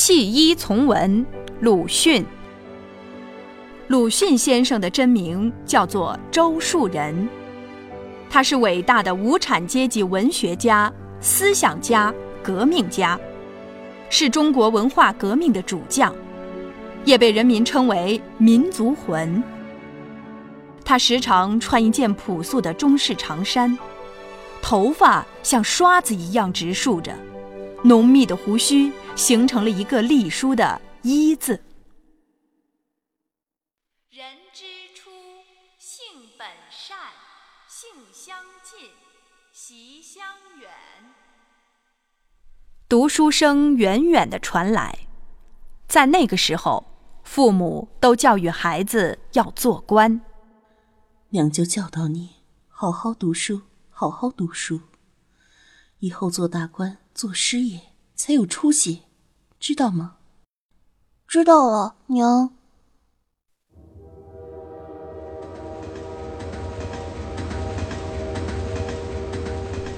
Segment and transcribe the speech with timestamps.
[0.00, 1.26] 弃医从文，
[1.60, 2.24] 鲁迅。
[3.88, 7.28] 鲁迅先生的真名叫做周树人，
[8.30, 10.90] 他是伟大的无产阶级文学家、
[11.20, 12.14] 思想家、
[12.44, 13.18] 革命家，
[14.08, 16.14] 是中国文化革命的主将，
[17.04, 19.42] 也被人民称为民族魂。
[20.84, 23.76] 他时常穿一件朴素的中式长衫，
[24.62, 27.12] 头发像刷子一样直竖着。
[27.84, 31.62] 浓密的胡须形成了一个隶书的“一”字。
[34.10, 34.64] 人之
[34.96, 35.10] 初，
[35.78, 36.04] 性
[36.36, 36.98] 本善，
[37.68, 38.90] 性相近，
[39.52, 40.24] 习相
[40.60, 40.68] 远。
[42.88, 45.06] 读书声远远的传来，
[45.86, 46.84] 在那个时候，
[47.22, 50.20] 父母都教育孩子要做官。
[51.28, 52.30] 娘就教导你，
[52.66, 54.80] 好好读书，好好读书，
[56.00, 56.98] 以后做大官。
[57.18, 57.80] 做师爷
[58.14, 59.02] 才有出息，
[59.58, 60.18] 知道吗？
[61.26, 62.54] 知道了，娘。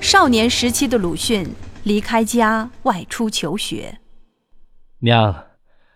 [0.00, 1.46] 少年时期的鲁迅
[1.84, 3.98] 离开家外出求学。
[5.00, 5.48] 娘，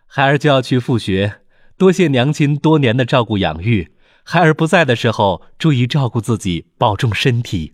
[0.05, 1.41] 孩儿就要去复学，
[1.79, 3.91] 多谢娘亲多年的照顾养育。
[4.23, 7.73] 孩儿不在的时候，注意照顾自己，保重身体。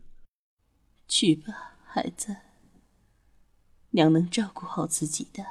[1.09, 2.37] 去吧，孩子。
[3.93, 5.43] 娘能照顾好自己的。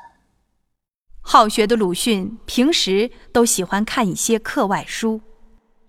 [1.22, 5.22] 好学的鲁迅平时都喜欢看一些课外书。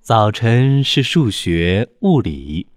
[0.01, 2.69] 早晨是数学、物理，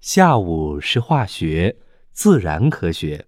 [0.00, 1.76] 下午是化学、
[2.12, 3.26] 自然科学。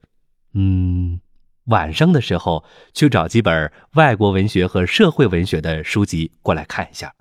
[0.54, 1.20] 嗯，
[1.64, 7.14] 晚上的时候去找几本外国文学和社会文学的书籍过来看一下。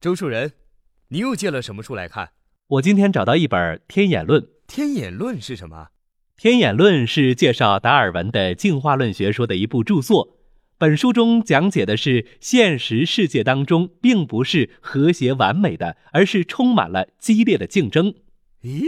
[0.00, 0.52] 周树人，
[1.08, 2.30] 你又借了什么书来看？
[2.66, 4.42] 我今天找到一本《天演论》。
[4.66, 5.84] 天演论是什么？
[6.38, 10.36] 《天演论》是介绍达尔文的进化论学说的一部著作。
[10.76, 18.12] 本书中讲解的是现实世界当中并不是和谐完美的，而是充满了激烈的竞争。
[18.62, 18.84] 咦，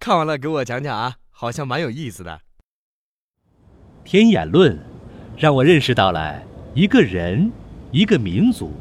[0.00, 2.32] 看完了给我讲讲啊，好像蛮有意思的。
[4.02, 4.76] 《天演论》
[5.38, 6.42] 让我认识到了
[6.74, 7.52] 一个人、
[7.92, 8.72] 一个民族，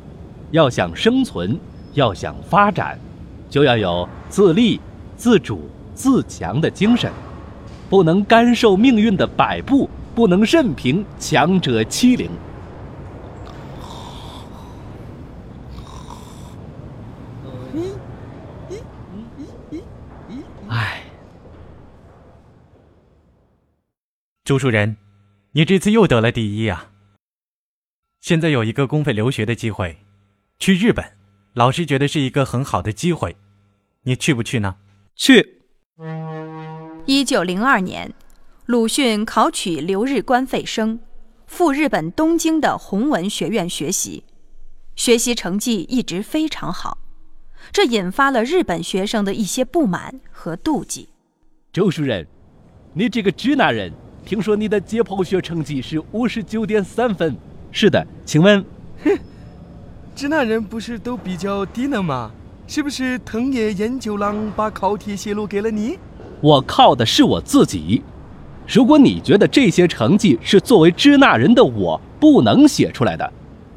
[0.49, 1.59] 要想生存，
[1.93, 2.99] 要想发展，
[3.51, 4.81] 就要有自立、
[5.15, 7.11] 自主、自强的精神。
[7.93, 12.27] 不能甘受命运的摆布，不能任凭强者欺凌。
[20.67, 21.03] 唉，
[24.43, 24.97] 朱树人，
[25.51, 26.89] 你这次又得了第一啊！
[28.21, 29.95] 现在有一个公费留学的机会，
[30.57, 31.05] 去日本，
[31.53, 33.37] 老师觉得是一个很好的机会，
[34.01, 34.77] 你去不去呢？
[35.15, 35.61] 去。
[37.05, 38.13] 一九零二年，
[38.65, 40.99] 鲁迅考取留日官费生，
[41.45, 44.23] 赴日本东京的弘文学院学习，
[44.95, 46.97] 学习成绩一直非常好，
[47.73, 51.09] 这引发了日本学生的一些不满和妒忌。
[51.73, 52.25] 周主任，
[52.93, 53.91] 你这个支那人，
[54.23, 57.35] 听说你的解剖学成绩是五十九点三分？
[57.73, 58.63] 是的，请问，
[59.03, 59.19] 哼，
[60.15, 62.31] 支那人不是都比较低能吗？
[62.65, 65.99] 是不是藤野研究郎把考题泄露给了你？
[66.43, 68.03] 我靠的是我自己。
[68.67, 73.31] 如果你觉得这些成绩是作为支那人的我不能写出来的，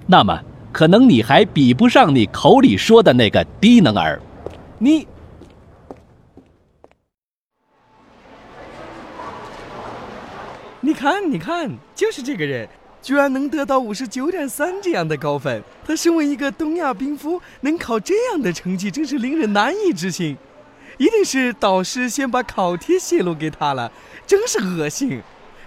[0.08, 0.36] 那么
[0.72, 4.20] 可能你还比不上你口里说的那个低能儿。
[4.78, 5.06] 你，
[10.80, 12.68] 你看，你看，就是这个人，
[13.00, 15.62] 居然能得到五十九点三这样的高分。
[15.86, 20.36] 他身为一个东亚兵夫，能考这样的成绩，真是令人难以置信。
[20.98, 23.92] 一定是导师先把考题泄露给他了，
[24.26, 25.20] 真是恶心，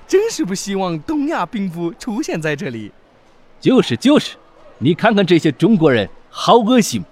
[0.08, 2.92] 真是不希望东亚病夫出现在这里。
[3.60, 4.38] 就是就是，
[4.80, 7.04] 你看看这些中国人，好恶心！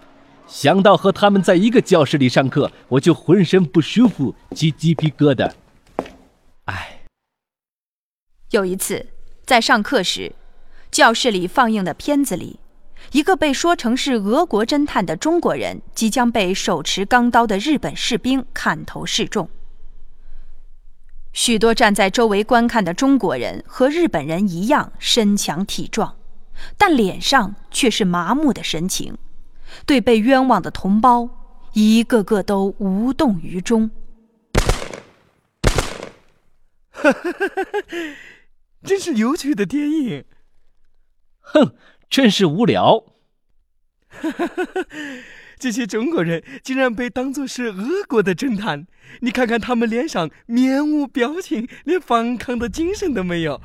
[0.48, 5.52] 想到和他们在一个教室里上课，我就浑身不舒服，起鸡皮疙瘩。
[6.66, 7.02] 唉。
[8.52, 9.06] 有一次
[9.46, 10.32] 在上课时，
[10.90, 12.60] 教室里放映的片子里。
[13.12, 19.50] 一个被说成是俄国侦探的中国人，即将被手持钢刀的日本士兵砍头示众。
[21.32, 26.16] 许多站在周围观看的中国人和日本人一样身强体壮，
[26.78, 29.18] 但脸上却是麻木的神情，
[29.86, 31.30] 对被冤枉的同胞，
[31.74, 33.90] 一个个都无动于衷。
[36.92, 37.84] 哈哈哈哈哈！
[38.84, 40.26] 真是有趣的电影。
[41.40, 41.74] 哼。
[42.10, 43.04] 真是无聊。
[45.60, 48.86] 这些中国人竟然被当作是俄国的侦探。
[49.22, 53.60] 你看看他们脸上面无表情，连反抗的精神都没有。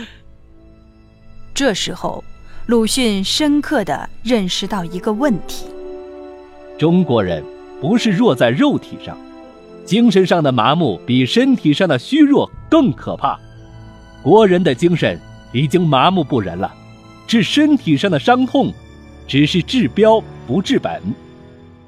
[1.54, 2.24] 这时候，
[2.66, 5.66] 鲁迅深刻的认识到一个问题：
[6.78, 7.44] 中国人
[7.80, 9.16] 不是弱在肉体上，
[9.84, 13.38] 精神上的麻木比身体上的虚弱更可怕。
[14.22, 15.20] 国人的精神
[15.52, 16.74] 已经麻木不仁了，
[17.30, 18.74] 治身体上的伤痛，
[19.28, 21.00] 只是治标不治本。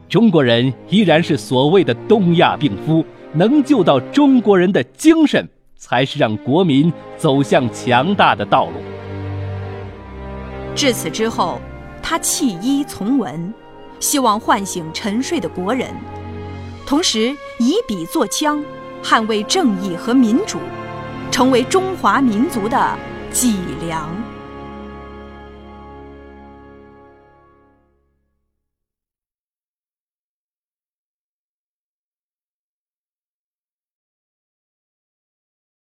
[0.09, 8.75] 中国人依然是所谓的东亚病夫，能救到中国人的精神，才是让国民走向强大的道路。
[10.77, 11.59] 至此之后，
[12.01, 13.53] 他弃医从文，
[13.99, 15.89] 希望唤醒沉睡的国人，
[16.87, 18.65] 同时以笔作枪，
[19.03, 20.61] 捍卫正义和民主，
[21.33, 22.97] 成为中华民族的
[23.33, 24.09] 脊梁。